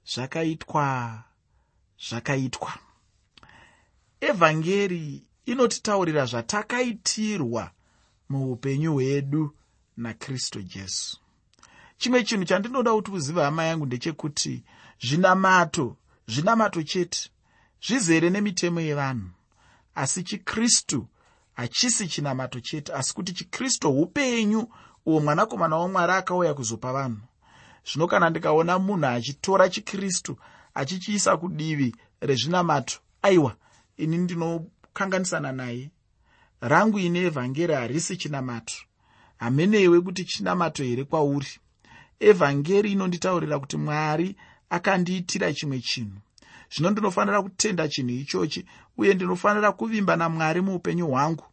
zvakaitwa 0.06 0.88
zvakaitwa. 2.08 2.72
Evhangeri 4.22 5.31
inotitaurira 5.46 6.26
zvatakaitirwa 6.26 7.72
muupenyu 8.30 8.94
hwedu 8.94 9.56
nakristu 9.98 10.62
jesu. 10.62 11.18
Chimwe 11.98 12.24
chinhu 12.24 12.46
chandinoda 12.46 12.94
kuti 12.94 13.12
uzive 13.12 13.42
hama 13.42 13.64
yangu 13.64 13.86
ndechekuti 13.86 14.64
zvinamato 15.02 15.98
zvinamato 16.28 16.84
chete 16.84 17.30
zvizere 17.88 18.30
nemitemo 18.30 18.82
yevanhu. 18.82 19.30
Asi 19.96 20.24
chikristu 20.24 21.08
hachisi 21.54 22.08
chinamato 22.08 22.60
chete 22.60 22.94
asi 22.94 23.14
kuti 23.14 23.34
chikristu 23.34 23.90
upenyu 23.90 24.68
uwo 25.06 25.20
mwanakomana 25.20 25.76
wamwari 25.78 26.14
akauya 26.14 26.54
kuzopa 26.54 26.94
vanhu. 26.94 27.22
Zvino 27.86 28.08
kana 28.08 28.30
ndikaona 28.30 28.80
munhu 28.80 29.06
achitora 29.06 29.70
chikristu 29.70 30.38
achichiisa 30.74 31.38
kudivi 31.38 31.96
rezvinamato 32.22 33.00
aiwa 33.22 33.56
ini 33.98 34.18
ndinokanganisana 34.92 35.52
naye. 35.52 35.90
Rangu 36.62 37.00
ine 37.00 37.20
evhangeri 37.20 37.74
harisi 37.74 38.18
chinamato. 38.18 38.76
Hamenewe 39.38 40.02
kuti 40.02 40.26
chinamato 40.26 40.84
here 40.84 41.04
kwauri? 41.04 41.48
Evhangeri 42.20 42.92
inonditaurira 42.92 43.60
kuti 43.60 43.78
mwari 43.78 44.36
akandiitira 44.70 45.54
chimwe 45.54 45.80
chinhu. 45.80 46.20
Zvino 46.72 46.90
ndinofanira 46.92 47.42
kutenda 47.42 47.88
chinhu 47.88 48.12
ichochi 48.12 48.66
uye 48.98 49.14
ndinofanira 49.14 49.72
kuvimba 49.72 50.16
namwari 50.16 50.62
muupenyu 50.62 51.08
hwangu. 51.08 51.46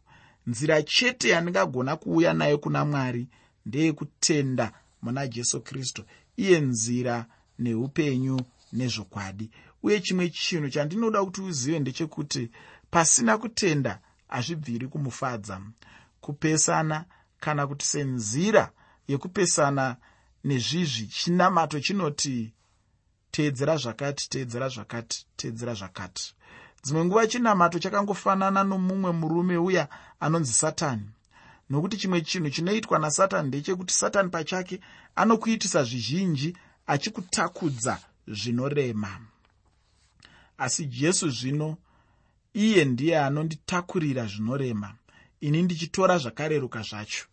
Nzira 0.47 0.83
chete 0.83 1.29
yandingagona 1.29 1.95
kuuya 1.95 2.33
nayo 2.33 2.57
kuna 2.57 2.85
mwari 2.85 3.27
ndeyekutenda 3.65 4.71
muna 5.01 5.27
jesu 5.27 5.61
kristu. 5.61 6.03
Iye 6.37 6.59
nzira 6.59 7.25
neupenyu 7.59 8.39
nezvokwadi. 8.73 9.49
Uye 9.83 10.01
chimwe 10.01 10.29
chinhu 10.29 10.69
chandinoda 10.69 11.25
kuti 11.25 11.41
uzive 11.41 11.79
ndechekuti 11.79 12.49
pasina 12.91 13.37
kutenda 13.37 13.99
hazvibviri 14.27 14.87
kumufadza. 14.87 15.61
Kupesana 16.21 17.05
kana 17.39 17.67
kuti 17.67 17.85
senzira 17.85 18.71
yekupesana 19.07 19.95
nezvizvi 20.43 21.07
chinamato 21.07 21.79
chinoti 21.79 22.53
teedzera 23.31 23.77
zvakati 23.77 24.29
teedzera 24.29 24.69
zvakati 24.69 25.25
teedzera 25.37 25.73
zvakati. 25.73 26.35
Dzimwe 26.83 27.05
nguva 27.05 27.27
chinamato 27.27 27.79
chakangofanana 27.79 28.63
nomumwe 28.63 29.11
murume 29.11 29.57
uya 29.57 29.87
anonzi 30.19 30.53
satani. 30.53 31.09
Nokuti 31.69 31.97
chimwe 31.97 32.21
chinhu 32.21 32.49
chinoitwa 32.49 32.99
nasatani 32.99 33.47
ndechekuti 33.47 33.93
satani 33.93 34.29
pachake 34.29 34.79
anokuitisa 35.15 35.83
zvizhinji 35.83 36.57
achikutakudza 36.87 37.99
zvinorema. 38.27 39.19
Asi 40.57 40.85
jesu 40.85 41.29
zvino 41.29 41.77
iye 42.65 42.85
ndiye 42.85 43.19
anonditakurira 43.19 44.25
zvinorema. 44.25 44.95
Ini 45.41 45.61
ndichitora 45.61 46.17
zvakareruka 46.17 46.81
zvacho. 46.81 47.25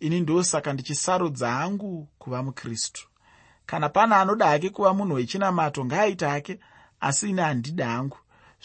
Ini 0.00 0.20
ndosaka 0.20 0.72
ndichisarudza 0.72 1.50
hangu 1.50 2.08
kuva 2.18 2.42
mukristu. 2.42 3.08
Kana 3.66 3.88
pana 3.88 4.16
anoda 4.20 4.46
hake 4.46 4.70
kuva 4.70 4.94
munhu 4.94 5.14
wechinamato 5.14 5.84
ngaaita 5.84 6.30
hake 6.30 6.58
asi 7.00 7.30
ini 7.30 7.40
handida 7.40 7.86
hangu. 7.86 8.18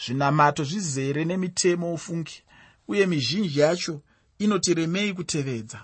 Zvinamato 0.06 0.64
zvizere 0.64 1.24
nemitemo 1.24 1.94
ufungi 1.94 2.42
uye 2.88 3.06
mizhinji 3.06 3.60
yacho 3.60 4.00
inotiremei 4.38 5.12
kutevedza. 5.14 5.80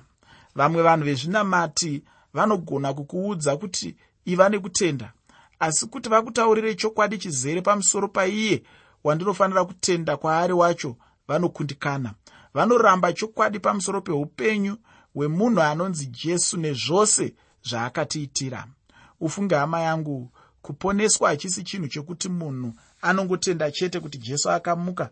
Vamwe 0.55 0.83
vanhu 0.83 1.05
vezvinamati 1.05 2.03
vanogona 2.33 2.95
kukuudza 2.95 3.57
kuti 3.57 3.97
iva 4.25 4.49
nekutenda 4.49 5.13
asi 5.59 5.87
kuti 5.87 6.09
vakutaurire 6.09 6.75
chokwadi 6.75 7.19
chizere 7.19 7.61
pamusoro 7.63 8.09
paiye 8.09 8.63
wandinofanira 9.05 9.65
kutenda 9.65 10.17
kwaari 10.17 10.53
wacho 10.53 10.97
vanokundikana. 11.29 12.15
Vanoramba 12.55 13.13
chokwadi 13.13 13.61
pamusoro 13.61 14.01
peupenyu 14.01 14.77
hwemunhu 15.15 15.61
anonzi 15.63 16.07
jesu 16.07 16.57
nezvose 16.57 17.35
zvaakatiitira. 17.63 18.67
Ufunge 19.21 19.55
hama 19.55 19.81
yangu 19.81 20.31
kuponeswa 20.63 21.29
hachisi 21.29 21.63
chinhu 21.63 21.89
chokuti 21.89 22.29
munhu 22.29 22.73
anongotenda 23.03 23.71
chete 23.71 24.01
kuti 24.01 24.19
jesu 24.19 24.51
akamuka 24.51 25.11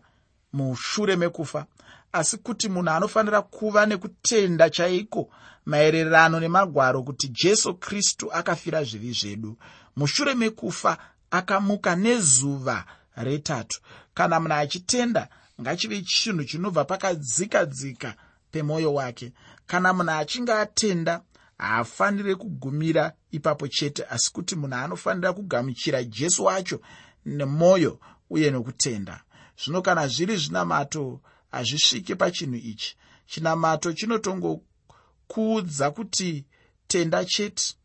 mushure 0.53 1.15
mekufa 1.15 1.65
asi 2.11 2.37
kuti 2.37 2.69
munhu 2.69 2.89
anofanira 2.89 3.41
kuva 3.41 3.85
nekutenda 3.85 4.69
chaiko 4.69 5.29
maererano 5.65 6.39
nemagwaro 6.39 7.03
kuti 7.03 7.27
jesu 7.27 7.73
kristu 7.73 8.33
akafira 8.33 8.83
zvivi 8.83 9.11
zvedu. 9.13 9.57
Mushure 9.95 10.33
mekufa 10.35 10.97
akamuka 11.31 11.95
nezuva 11.95 12.85
retatu. 13.15 13.81
Kana 14.13 14.39
munhu 14.39 14.53
achitenda 14.55 15.29
ngachive 15.61 16.01
chinhu 16.01 16.43
chinobva 16.43 16.85
pakadzika 16.85 17.65
dzika 17.65 18.15
pemwoyo 18.51 18.93
wake. 18.93 19.31
Kana 19.67 19.93
munhu 19.93 20.11
achinge 20.11 20.53
atenda 20.53 21.21
haafaniri 21.57 22.35
kugumira 22.35 23.13
ipapo 23.31 23.67
chete 23.67 24.05
asi 24.09 24.31
kuti 24.33 24.55
munhu 24.55 24.75
anofanira 24.75 25.33
kugamuchira 25.33 26.03
jesu 26.03 26.43
wacho 26.43 26.81
nemwoyo 27.25 27.99
uye 28.29 28.51
nokutenda. 28.51 29.23
Zvino 29.63 29.81
kana 29.81 30.07
zviri 30.07 30.37
zvinamato 30.37 31.21
hazvisviki 31.51 32.15
pachinhu 32.15 32.55
ichi. 32.55 32.97
Chinamato 33.27 33.93
chinotongokuudza 33.93 35.91
kuti 35.91 36.45
tenda 36.87 37.25
chete. 37.25 37.75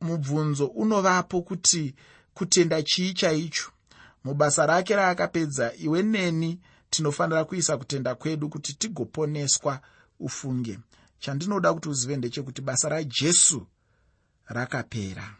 Mubvunzo 0.00 0.66
unovapo 0.66 1.42
kuti 1.42 1.94
kutenda 2.34 2.82
chii 2.82 3.14
chaicho 3.14 3.71
mubasa 4.24 4.66
rake 4.66 4.96
raakapedza 4.96 5.74
iwe 5.74 6.02
neni 6.02 6.60
tinofanira 6.90 7.44
kuisa 7.44 7.76
kutenda 7.76 8.14
kwedu 8.14 8.48
kuti 8.48 8.72
tigoponeswa 8.74 9.80
ufunge. 10.20 10.78
Chandinoda 11.18 11.74
kuti 11.74 11.88
uzive 11.88 12.16
ndechekuti 12.16 12.62
basa 12.62 12.88
rajesu 12.88 13.66
rakapera. 14.46 15.34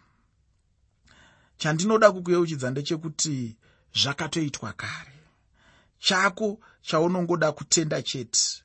Chandinoda 1.57 2.13
kukuyeuchidza 2.13 2.71
ndechekuti 2.71 3.57
zvakatoitwa 3.95 4.73
kare. 4.73 5.13
Chako 5.99 6.59
chaunongoda 6.83 7.53
kutenda 7.53 8.03
chete 8.03 8.63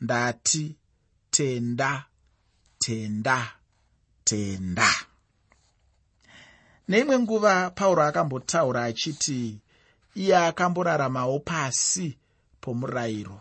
ndati 0.00 0.76
tenda 1.30 2.04
tenda 2.78 3.52
tenda 4.24 5.05
neimwe 6.88 7.18
nguva 7.18 7.70
pauro 7.70 8.02
akambotaura 8.02 8.84
achiti 8.84 9.58
iye 10.14 10.36
akamboraramawo 10.36 11.38
pasi 11.38 12.16
pomurayiro. 12.60 13.40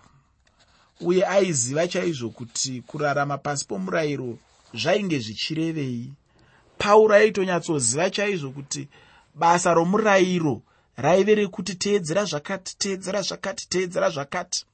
Uye 1.01 1.27
aiziva 1.27 1.87
chaizvo 1.87 2.29
kuti 2.29 2.81
kurarama 2.81 3.37
pasi 3.37 3.65
pomurayiro 3.67 4.37
zvainge 4.73 5.19
zvichirevei. 5.19 6.13
Pauro 6.77 7.15
aitonyatsoziva 7.15 8.09
chaizvo 8.09 8.51
kuti 8.51 8.87
basa 9.35 9.73
romurayiro 9.73 10.61
raive 10.97 11.35
rekuti 11.35 11.75
teedzera 11.75 12.25
zvakati 12.25 12.77
teedzera 12.77 13.21
zvakati 13.21 13.69
teedzera 13.69 14.09
zvakati. 14.09 14.65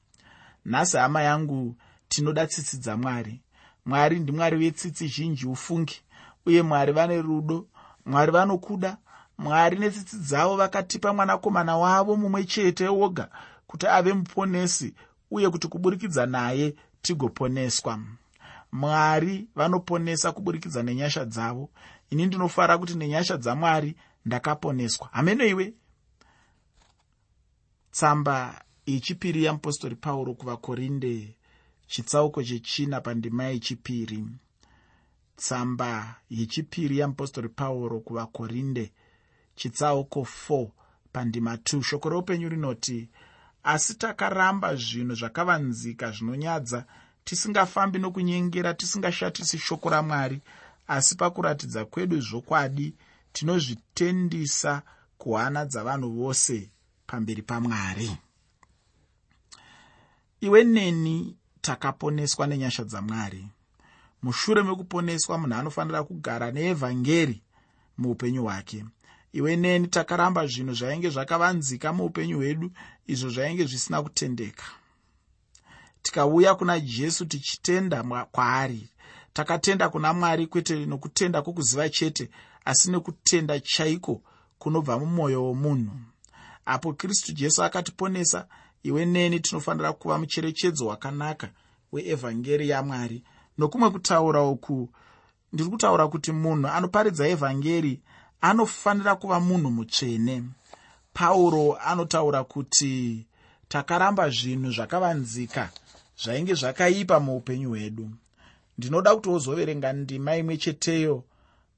Nhasi 0.64 0.96
hama 0.96 1.22
yangu 1.22 1.76
tinoda 2.08 2.46
tsitsi 2.46 2.76
dzamwari 2.76 3.40
mwari. 3.84 4.18
Ndimwari 4.20 4.56
wetsitsi 4.56 5.08
zhinji 5.08 5.46
ufungi 5.46 6.00
uye 6.46 6.62
mwari 6.62 6.92
vane 6.92 7.22
rudo 7.22 7.66
mwari 8.06 8.32
vanokuda. 8.32 8.96
Mwari 9.38 9.78
netsitsi 9.78 10.16
dzavo 10.16 10.56
vakatipa 10.56 11.12
mwanakomana 11.12 11.76
wavo 11.76 12.16
mumwe 12.16 12.44
chete 12.44 12.88
woga 12.88 13.28
kuti 13.66 13.86
ave 13.86 14.12
muponesi 14.12 14.94
uye 15.30 15.50
kuti 15.50 15.68
kuburikidza 15.68 16.26
naye 16.26 16.74
tigoponeswa. 17.02 17.98
Mwari 18.72 19.48
vanoponesa 19.54 20.32
kuburikidza 20.32 20.82
nenyasha 20.82 21.24
dzavo. 21.24 21.70
Ini 22.10 22.26
ndinofara 22.26 22.78
kuti 22.78 22.94
nenyasha 22.94 23.36
dzamwari 23.36 23.96
ndakaponeswa. 24.26 25.08
Hamenoiwe 25.12 25.74
tsamba 27.90 28.64
yechipiri 28.86 29.44
yamupostori 29.44 29.96
pauro 29.96 30.34
kuvakorinde 30.34 31.36
chitsauko 31.86 32.42
chechina 32.42 33.00
pandima 33.00 33.44
yechipiri 33.44 34.24
tsamba 35.36 36.14
yechipiri 36.30 36.98
yamupostori 36.98 37.48
pauro 37.48 38.00
kuvakorinde 38.00 38.92
chitsauko 39.56 40.20
4 40.48 40.68
pandima 41.12 41.54
2 41.54 41.82
shoko 41.82 42.08
reupenyu 42.08 42.48
rinoti 42.48 43.08
asi 43.62 43.94
takaramba 43.94 44.76
zvinhu 44.76 45.14
zvakavanzika 45.14 46.10
zvinonyadza 46.10 46.84
tisingafambi 47.24 47.98
nokunyengera 47.98 48.74
tisingashatisi 48.74 49.58
shoko 49.58 49.90
ramwari 49.90 50.40
asi 50.86 51.14
pakuratidza 51.16 51.84
kwedu 51.84 52.20
zvokwadi 52.20 52.94
tinozvitendisa 53.32 54.82
kuhana 55.18 55.64
dzavanhu 55.64 56.10
vose 56.10 56.70
pamberi 57.06 57.42
pamwari. 57.42 58.10
Iwe 60.40 60.64
neni 60.64 61.36
takaponeswa 61.60 62.46
nenyasha 62.46 62.84
dzamwari 62.84 63.46
mushure 64.22 64.62
mekuponeswa 64.62 65.38
munhu 65.38 65.54
anofanira 65.58 66.02
kugara 66.04 66.50
neevhangeri 66.50 67.42
muupenyu 67.98 68.42
hwake. 68.42 68.84
Iwe 69.32 69.56
neni 69.56 69.88
takaramba 69.88 70.46
zvinhu 70.46 70.74
zvainge 70.74 71.10
zvakavanzika 71.10 71.92
muupenyu 71.92 72.36
hwedu 72.36 72.70
izvo 73.06 73.28
zvainge 73.30 73.64
zvisina 73.64 74.02
kutendeka. 74.02 74.64
Tikauya 76.02 76.54
kuna 76.54 76.80
jesu 76.80 77.26
tichitenda 77.26 78.02
kwaari. 78.32 78.88
Takatenda 79.32 79.88
kuna 79.88 80.12
mwari 80.12 80.46
kwete 80.46 80.86
nokutenda 80.86 81.42
kwokuziva 81.42 81.88
chete 81.88 82.30
asi 82.64 82.90
nekutenda 82.90 83.60
chaiko 83.60 84.22
kunobva 84.58 84.98
mumwoyo 84.98 85.44
womunhu. 85.44 85.96
Apo 86.64 86.92
kristu 86.92 87.32
jesu 87.32 87.62
akatiponesa 87.62 88.46
iwe 88.82 89.04
neni 89.06 89.40
tinofanira 89.40 89.92
kuva 89.92 90.18
mucherechedzo 90.18 90.86
wakanaka 90.86 91.50
weevhangeri 91.92 92.68
yamwari 92.68 93.22
nokumwe 93.58 93.90
kutaura 93.90 94.42
uku 94.42 94.88
ndiri 95.52 95.70
kutaura 95.70 96.08
kuti 96.08 96.32
munhu 96.32 96.68
anoparidza 96.68 97.28
evhangeri 97.28 98.00
anofanira 98.40 99.14
kuva 99.16 99.40
munhu 99.40 99.70
mutsvene. 99.70 100.44
Pauro 101.14 101.76
anotaura 101.76 102.44
kuti 102.44 103.26
takaramba 103.68 104.30
zvinhu 104.30 104.70
zvakavanzika 104.76 105.70
zvainge 106.22 106.54
zvakaipa 106.54 107.20
muupenyu 107.20 107.68
hwedu. 107.68 108.10
Ndinoda 108.78 109.14
kuti 109.14 109.28
wozoverenga 109.28 109.92
ndima 109.92 110.36
imwe 110.36 110.56
cheteyo 110.56 111.24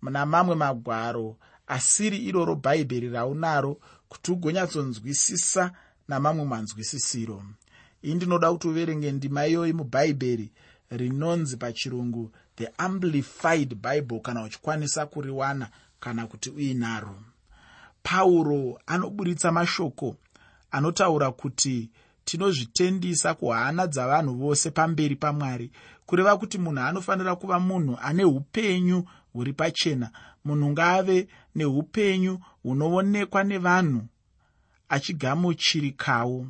muna 0.03 0.27
mamwe 0.27 0.55
magwaro 0.55 1.37
asiri 1.67 2.19
iroro 2.19 2.55
bhaibheri 2.55 3.09
raunaro 3.09 3.81
kuti 4.09 4.33
ugonyatsonzwisisa 4.33 5.73
namamwe 6.09 6.45
manzwisisiro. 6.45 7.43
Ii 8.05 8.15
ndinoda 8.15 8.53
kuti 8.53 8.69
uverenge 8.69 9.13
ndima 9.13 9.47
iyoyi 9.47 9.73
mubhaibheri 9.73 10.51
rinonzi 10.97 11.57
pachirungu 11.57 12.31
the 12.57 12.69
amplified 12.79 13.75
bible 13.75 14.21
kana 14.21 14.43
uchikwanisa 14.43 15.07
kuriwana 15.07 15.69
kana 16.01 16.27
kuti 16.27 16.51
uinaro. 16.51 17.17
Pauro 18.03 18.81
anoburitsa 18.87 19.53
mashoko 19.53 20.17
anotaura 20.71 21.31
kuti 21.33 21.91
tinozvitendisa 22.25 23.35
kuhana 23.35 23.87
dzavanhu 23.87 24.35
vose 24.35 24.71
pamberi 24.71 25.17
pamwari 25.17 25.71
kureva 26.07 26.37
kuti 26.37 26.59
munhu 26.59 26.81
anofanira 26.83 27.37
kuva 27.37 27.61
munhu 27.61 27.99
ane 28.03 28.25
upenyu 28.25 29.05
huri 29.33 29.53
pachena. 29.53 30.11
Munhu 30.45 30.71
ngaave 30.71 31.29
neupenyu 31.55 32.39
hunoonekwa 32.63 33.45
nevanhu 33.45 34.03
achigamuchirikawo 34.89 36.47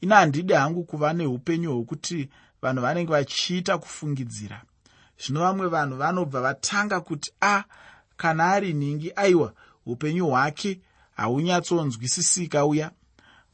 ina 0.00 0.16
handidi 0.16 0.52
hangu 0.52 0.84
kuva 0.84 1.12
neupenyu 1.12 1.72
hwokuti 1.72 2.28
vanhu 2.64 2.82
vanenge 2.82 3.12
vachiita 3.12 3.78
kufungidzira. 3.78 4.62
Zvino 5.18 5.40
vamwe 5.40 5.68
vanhu 5.68 5.96
vanobva 5.96 6.40
vatanga 6.40 7.00
kuti 7.00 7.32
a 7.40 7.64
kana 8.16 8.44
ari 8.50 8.72
nhingi 8.72 9.12
aiwa 9.16 9.52
upenyu 9.86 10.26
hwake 10.26 10.80
haunyatsonzwisisika 11.16 12.66
uya. 12.66 12.90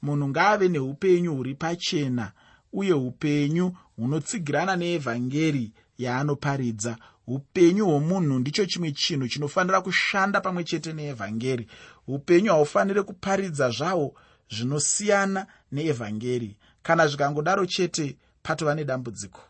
Munhu 0.02 0.28
ngaave 0.28 0.68
neupenyu 0.68 1.34
huri 1.34 1.54
pachena 1.54 2.32
uye 2.72 2.92
upenyu 2.92 3.76
hunotsigirana 3.96 4.76
neevhangeri 4.76 5.72
yaanoparidza. 5.98 6.96
Upenyu 7.26 7.84
hwomunhu 7.86 8.38
ndicho 8.38 8.66
chimwe 8.66 8.92
chinhu 8.92 9.28
chinofanira 9.28 9.80
kushanda 9.80 10.40
pamwe 10.40 10.64
chete 10.64 10.92
neevhangeri. 10.92 11.66
Upenyu 12.06 12.50
haufaniri 12.50 13.02
kuparidza 13.02 13.70
zvahwo 13.70 14.14
zvinosiyana 14.50 15.46
neevhangeri. 15.72 16.56
Kana 16.82 17.06
zvikangodaro 17.06 17.66
chete 17.66 18.16
patova 18.42 18.74
nedambudziko 18.74 19.40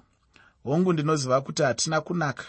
hongu 0.65 0.93
ndinoziva 0.93 1.41
kuti 1.41 1.63
hatina 1.63 2.01
kunaka 2.01 2.45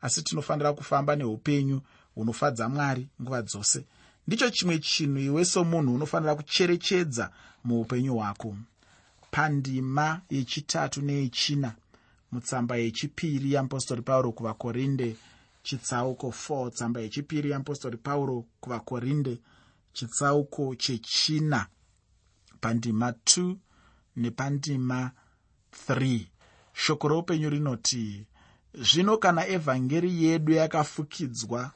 asi 0.00 0.22
tinofanira 0.22 0.72
kufamba 0.72 1.16
neupenyu 1.16 1.80
hunofadza 2.14 2.68
mwari 2.68 3.08
nguva 3.22 3.42
dzose. 3.42 3.84
Ndicho 4.26 4.50
chimwe 4.50 4.78
chinhu 4.78 5.18
iwe 5.18 5.44
somunhu 5.44 5.94
unofanira 5.94 6.34
kucherechedza 6.34 7.30
muupenyu 7.64 8.14
hwako. 8.14 8.56
Pandima 9.30 10.20
yechitatu 10.30 11.02
neyechina 11.02 11.74
mutsamba 12.32 12.76
yechipiri 12.76 13.52
yeapostori 13.52 14.02
pauro 14.02 14.32
kuvakorinde 14.32 15.16
chitsauko 15.62 16.28
4 16.28 16.70
tsamba 16.70 17.00
yechipiri 17.00 17.50
yeapostori 17.50 17.96
pauro 17.96 18.44
kuvakorinde 18.60 19.38
chitsauko 19.92 20.74
chechina. 20.74 21.66
Pandima 22.60 23.10
2 23.10 23.56
nepandima 24.16 25.10
3 25.16 25.21
shoko 26.72 27.08
roupenyu 27.08 27.50
rinoti 27.50 28.26
zvino 28.74 29.16
kana 29.18 29.46
evhangeri 29.46 30.24
yedu 30.24 30.52
yakafukidzwa 30.52 31.70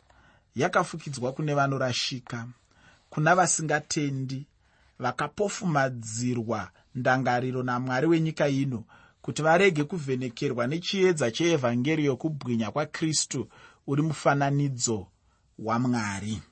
yakafukidzwa 0.55 1.33
kune 1.33 1.55
vanorashika 1.55 2.49
kuna 3.11 3.35
vasingatendi 3.35 4.47
vakapofumadzirwa 4.99 6.71
ndangariro 6.95 7.63
namwari 7.63 8.07
wenyika 8.07 8.49
ino 8.49 8.85
kuti 9.23 9.43
varege 9.43 9.85
kuvhenekerwa 9.85 10.67
nechiedza 10.67 11.31
cheevhangeri 11.31 12.05
yokubwinya 12.05 12.71
kwakristu 12.71 13.49
uri 13.87 14.03
mufananidzo 14.03 15.07
wamwari. 15.59 16.43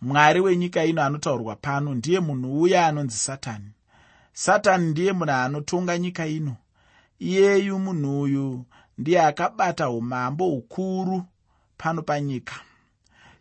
Mwari 0.00 0.40
wenyika 0.40 0.84
ino 0.84 1.02
anotaurwa 1.02 1.56
pano 1.56 1.94
ndiye 1.94 2.20
munhu 2.20 2.60
uya 2.60 2.86
anonzi 2.86 3.16
satani 3.16 3.70
satani 4.36 4.86
ndiye 4.90 5.12
munhu 5.12 5.32
anotonga 5.32 5.98
nyika 5.98 6.26
ino. 6.26 6.56
Iyeyu 7.18 7.78
munhu 7.78 8.20
uyu 8.20 8.64
ndiye 8.98 9.22
akabata 9.22 9.90
umambo 9.90 10.44
hukuru 10.44 11.24
pano 11.78 12.02
panyika. 12.02 12.54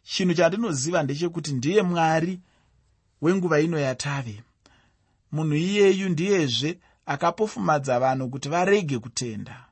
Chinhu 0.03 0.33
chandinoziva 0.33 1.03
ndechekuti 1.03 1.53
ndiye 1.53 1.81
mwari 1.81 2.39
wenguva 3.21 3.59
ino 3.59 3.79
yatave. 3.79 4.43
Munhu 5.31 5.55
iyeyu 5.55 6.09
ndiyezve 6.09 6.79
akapofumadza 7.05 7.99
vanhu 7.99 8.29
kuti 8.29 8.49
varege 8.49 8.99
kutenda. 8.99 9.65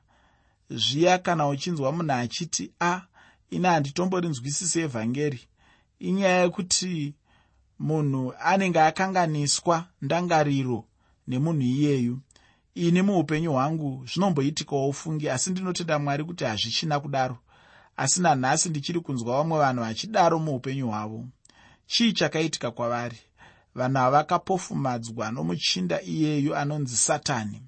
Zviya 0.70 1.18
kana 1.18 1.48
uchinzwa 1.48 1.92
munhu 1.92 2.12
achiti 2.12 2.72
a 2.80 3.00
ina 3.50 3.70
handitomborinzwisisi 3.70 4.80
evhangeri. 4.80 5.40
Inyaya 5.98 6.42
yekuti 6.42 7.14
munhu 7.78 8.34
anenge 8.40 8.80
akanganiswa 8.80 9.86
ndangariro 10.02 10.84
nemunhu 11.28 11.62
iyeyu. 11.62 12.20
Ini 12.74 13.02
muupenyu 13.02 13.52
hwangu 13.52 14.06
zvinomboitikawo 14.06 14.88
ufungi 14.88 15.30
asi 15.30 15.50
ndinotenda 15.50 15.98
mwari 15.98 16.24
kuti 16.24 16.44
hazvichina 16.44 17.00
kudaro. 17.00 17.38
Asi 17.96 18.20
nanhasi 18.22 18.68
ndichiri 18.68 19.00
kunzwa 19.00 19.36
vamwe 19.36 19.58
vanhu 19.58 19.82
vachidaro 19.82 20.38
muupenyu 20.38 20.86
hwavo. 20.88 21.24
Chii 21.86 22.12
chakaitika 22.12 22.70
kwavari? 22.70 23.18
Vanhu 23.74 23.98
havakapofumadzwa 23.98 25.30
nomuchinda 25.32 26.02
iyeyu 26.02 26.56
anonzi 26.56 26.96
satani. 26.96 27.62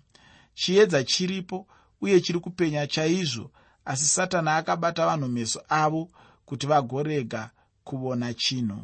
Chiedza 0.55 1.05
chiripo 1.05 1.67
uye 2.01 2.21
chiri 2.21 2.41
kupenya 2.41 2.87
chaizvo 2.87 3.51
asi 3.85 4.05
satani 4.05 4.49
akabata 4.49 5.07
vanhu 5.07 5.29
meso 5.29 5.63
avo 5.69 6.11
kuti 6.47 6.67
vagorega 6.67 7.51
kuona 7.85 8.35
chinhu 8.35 8.83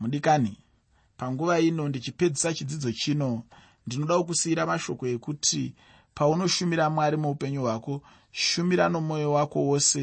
mudikani 0.00 0.58
panguva 1.16 1.60
ino 1.60 1.88
ndichipedzisa 1.88 2.54
chidzidzo 2.54 2.92
chino 2.92 3.42
ndinoda 3.86 4.22
kusiyira 4.26 4.62
mashoko 4.70 5.04
ekuti 5.14 5.62
paunoshumira 6.16 6.84
mwari 6.94 7.16
muupenyu 7.22 7.60
hwako 7.66 7.94
shumira 8.42 8.84
nomwoyo 8.92 9.32
wako 9.36 9.58
wose 9.68 10.00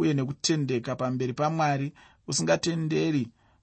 uye 0.00 0.12
nekutendeka 0.14 0.96
pamberi 1.00 1.32
pamwari 1.40 1.88
usingatenderi 2.28 3.22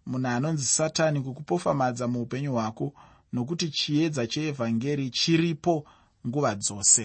munhu 0.09 0.27
anonzi 0.35 0.65
satani 0.65 1.17
kukupofamadza 1.25 2.05
muupenyu 2.13 2.51
hwako 2.55 2.93
nokuti 3.33 3.67
chiedza 3.77 4.23
cheevhangeri 4.31 5.05
chiripo 5.19 5.73
nguva 6.27 6.51
dzose 6.61 7.01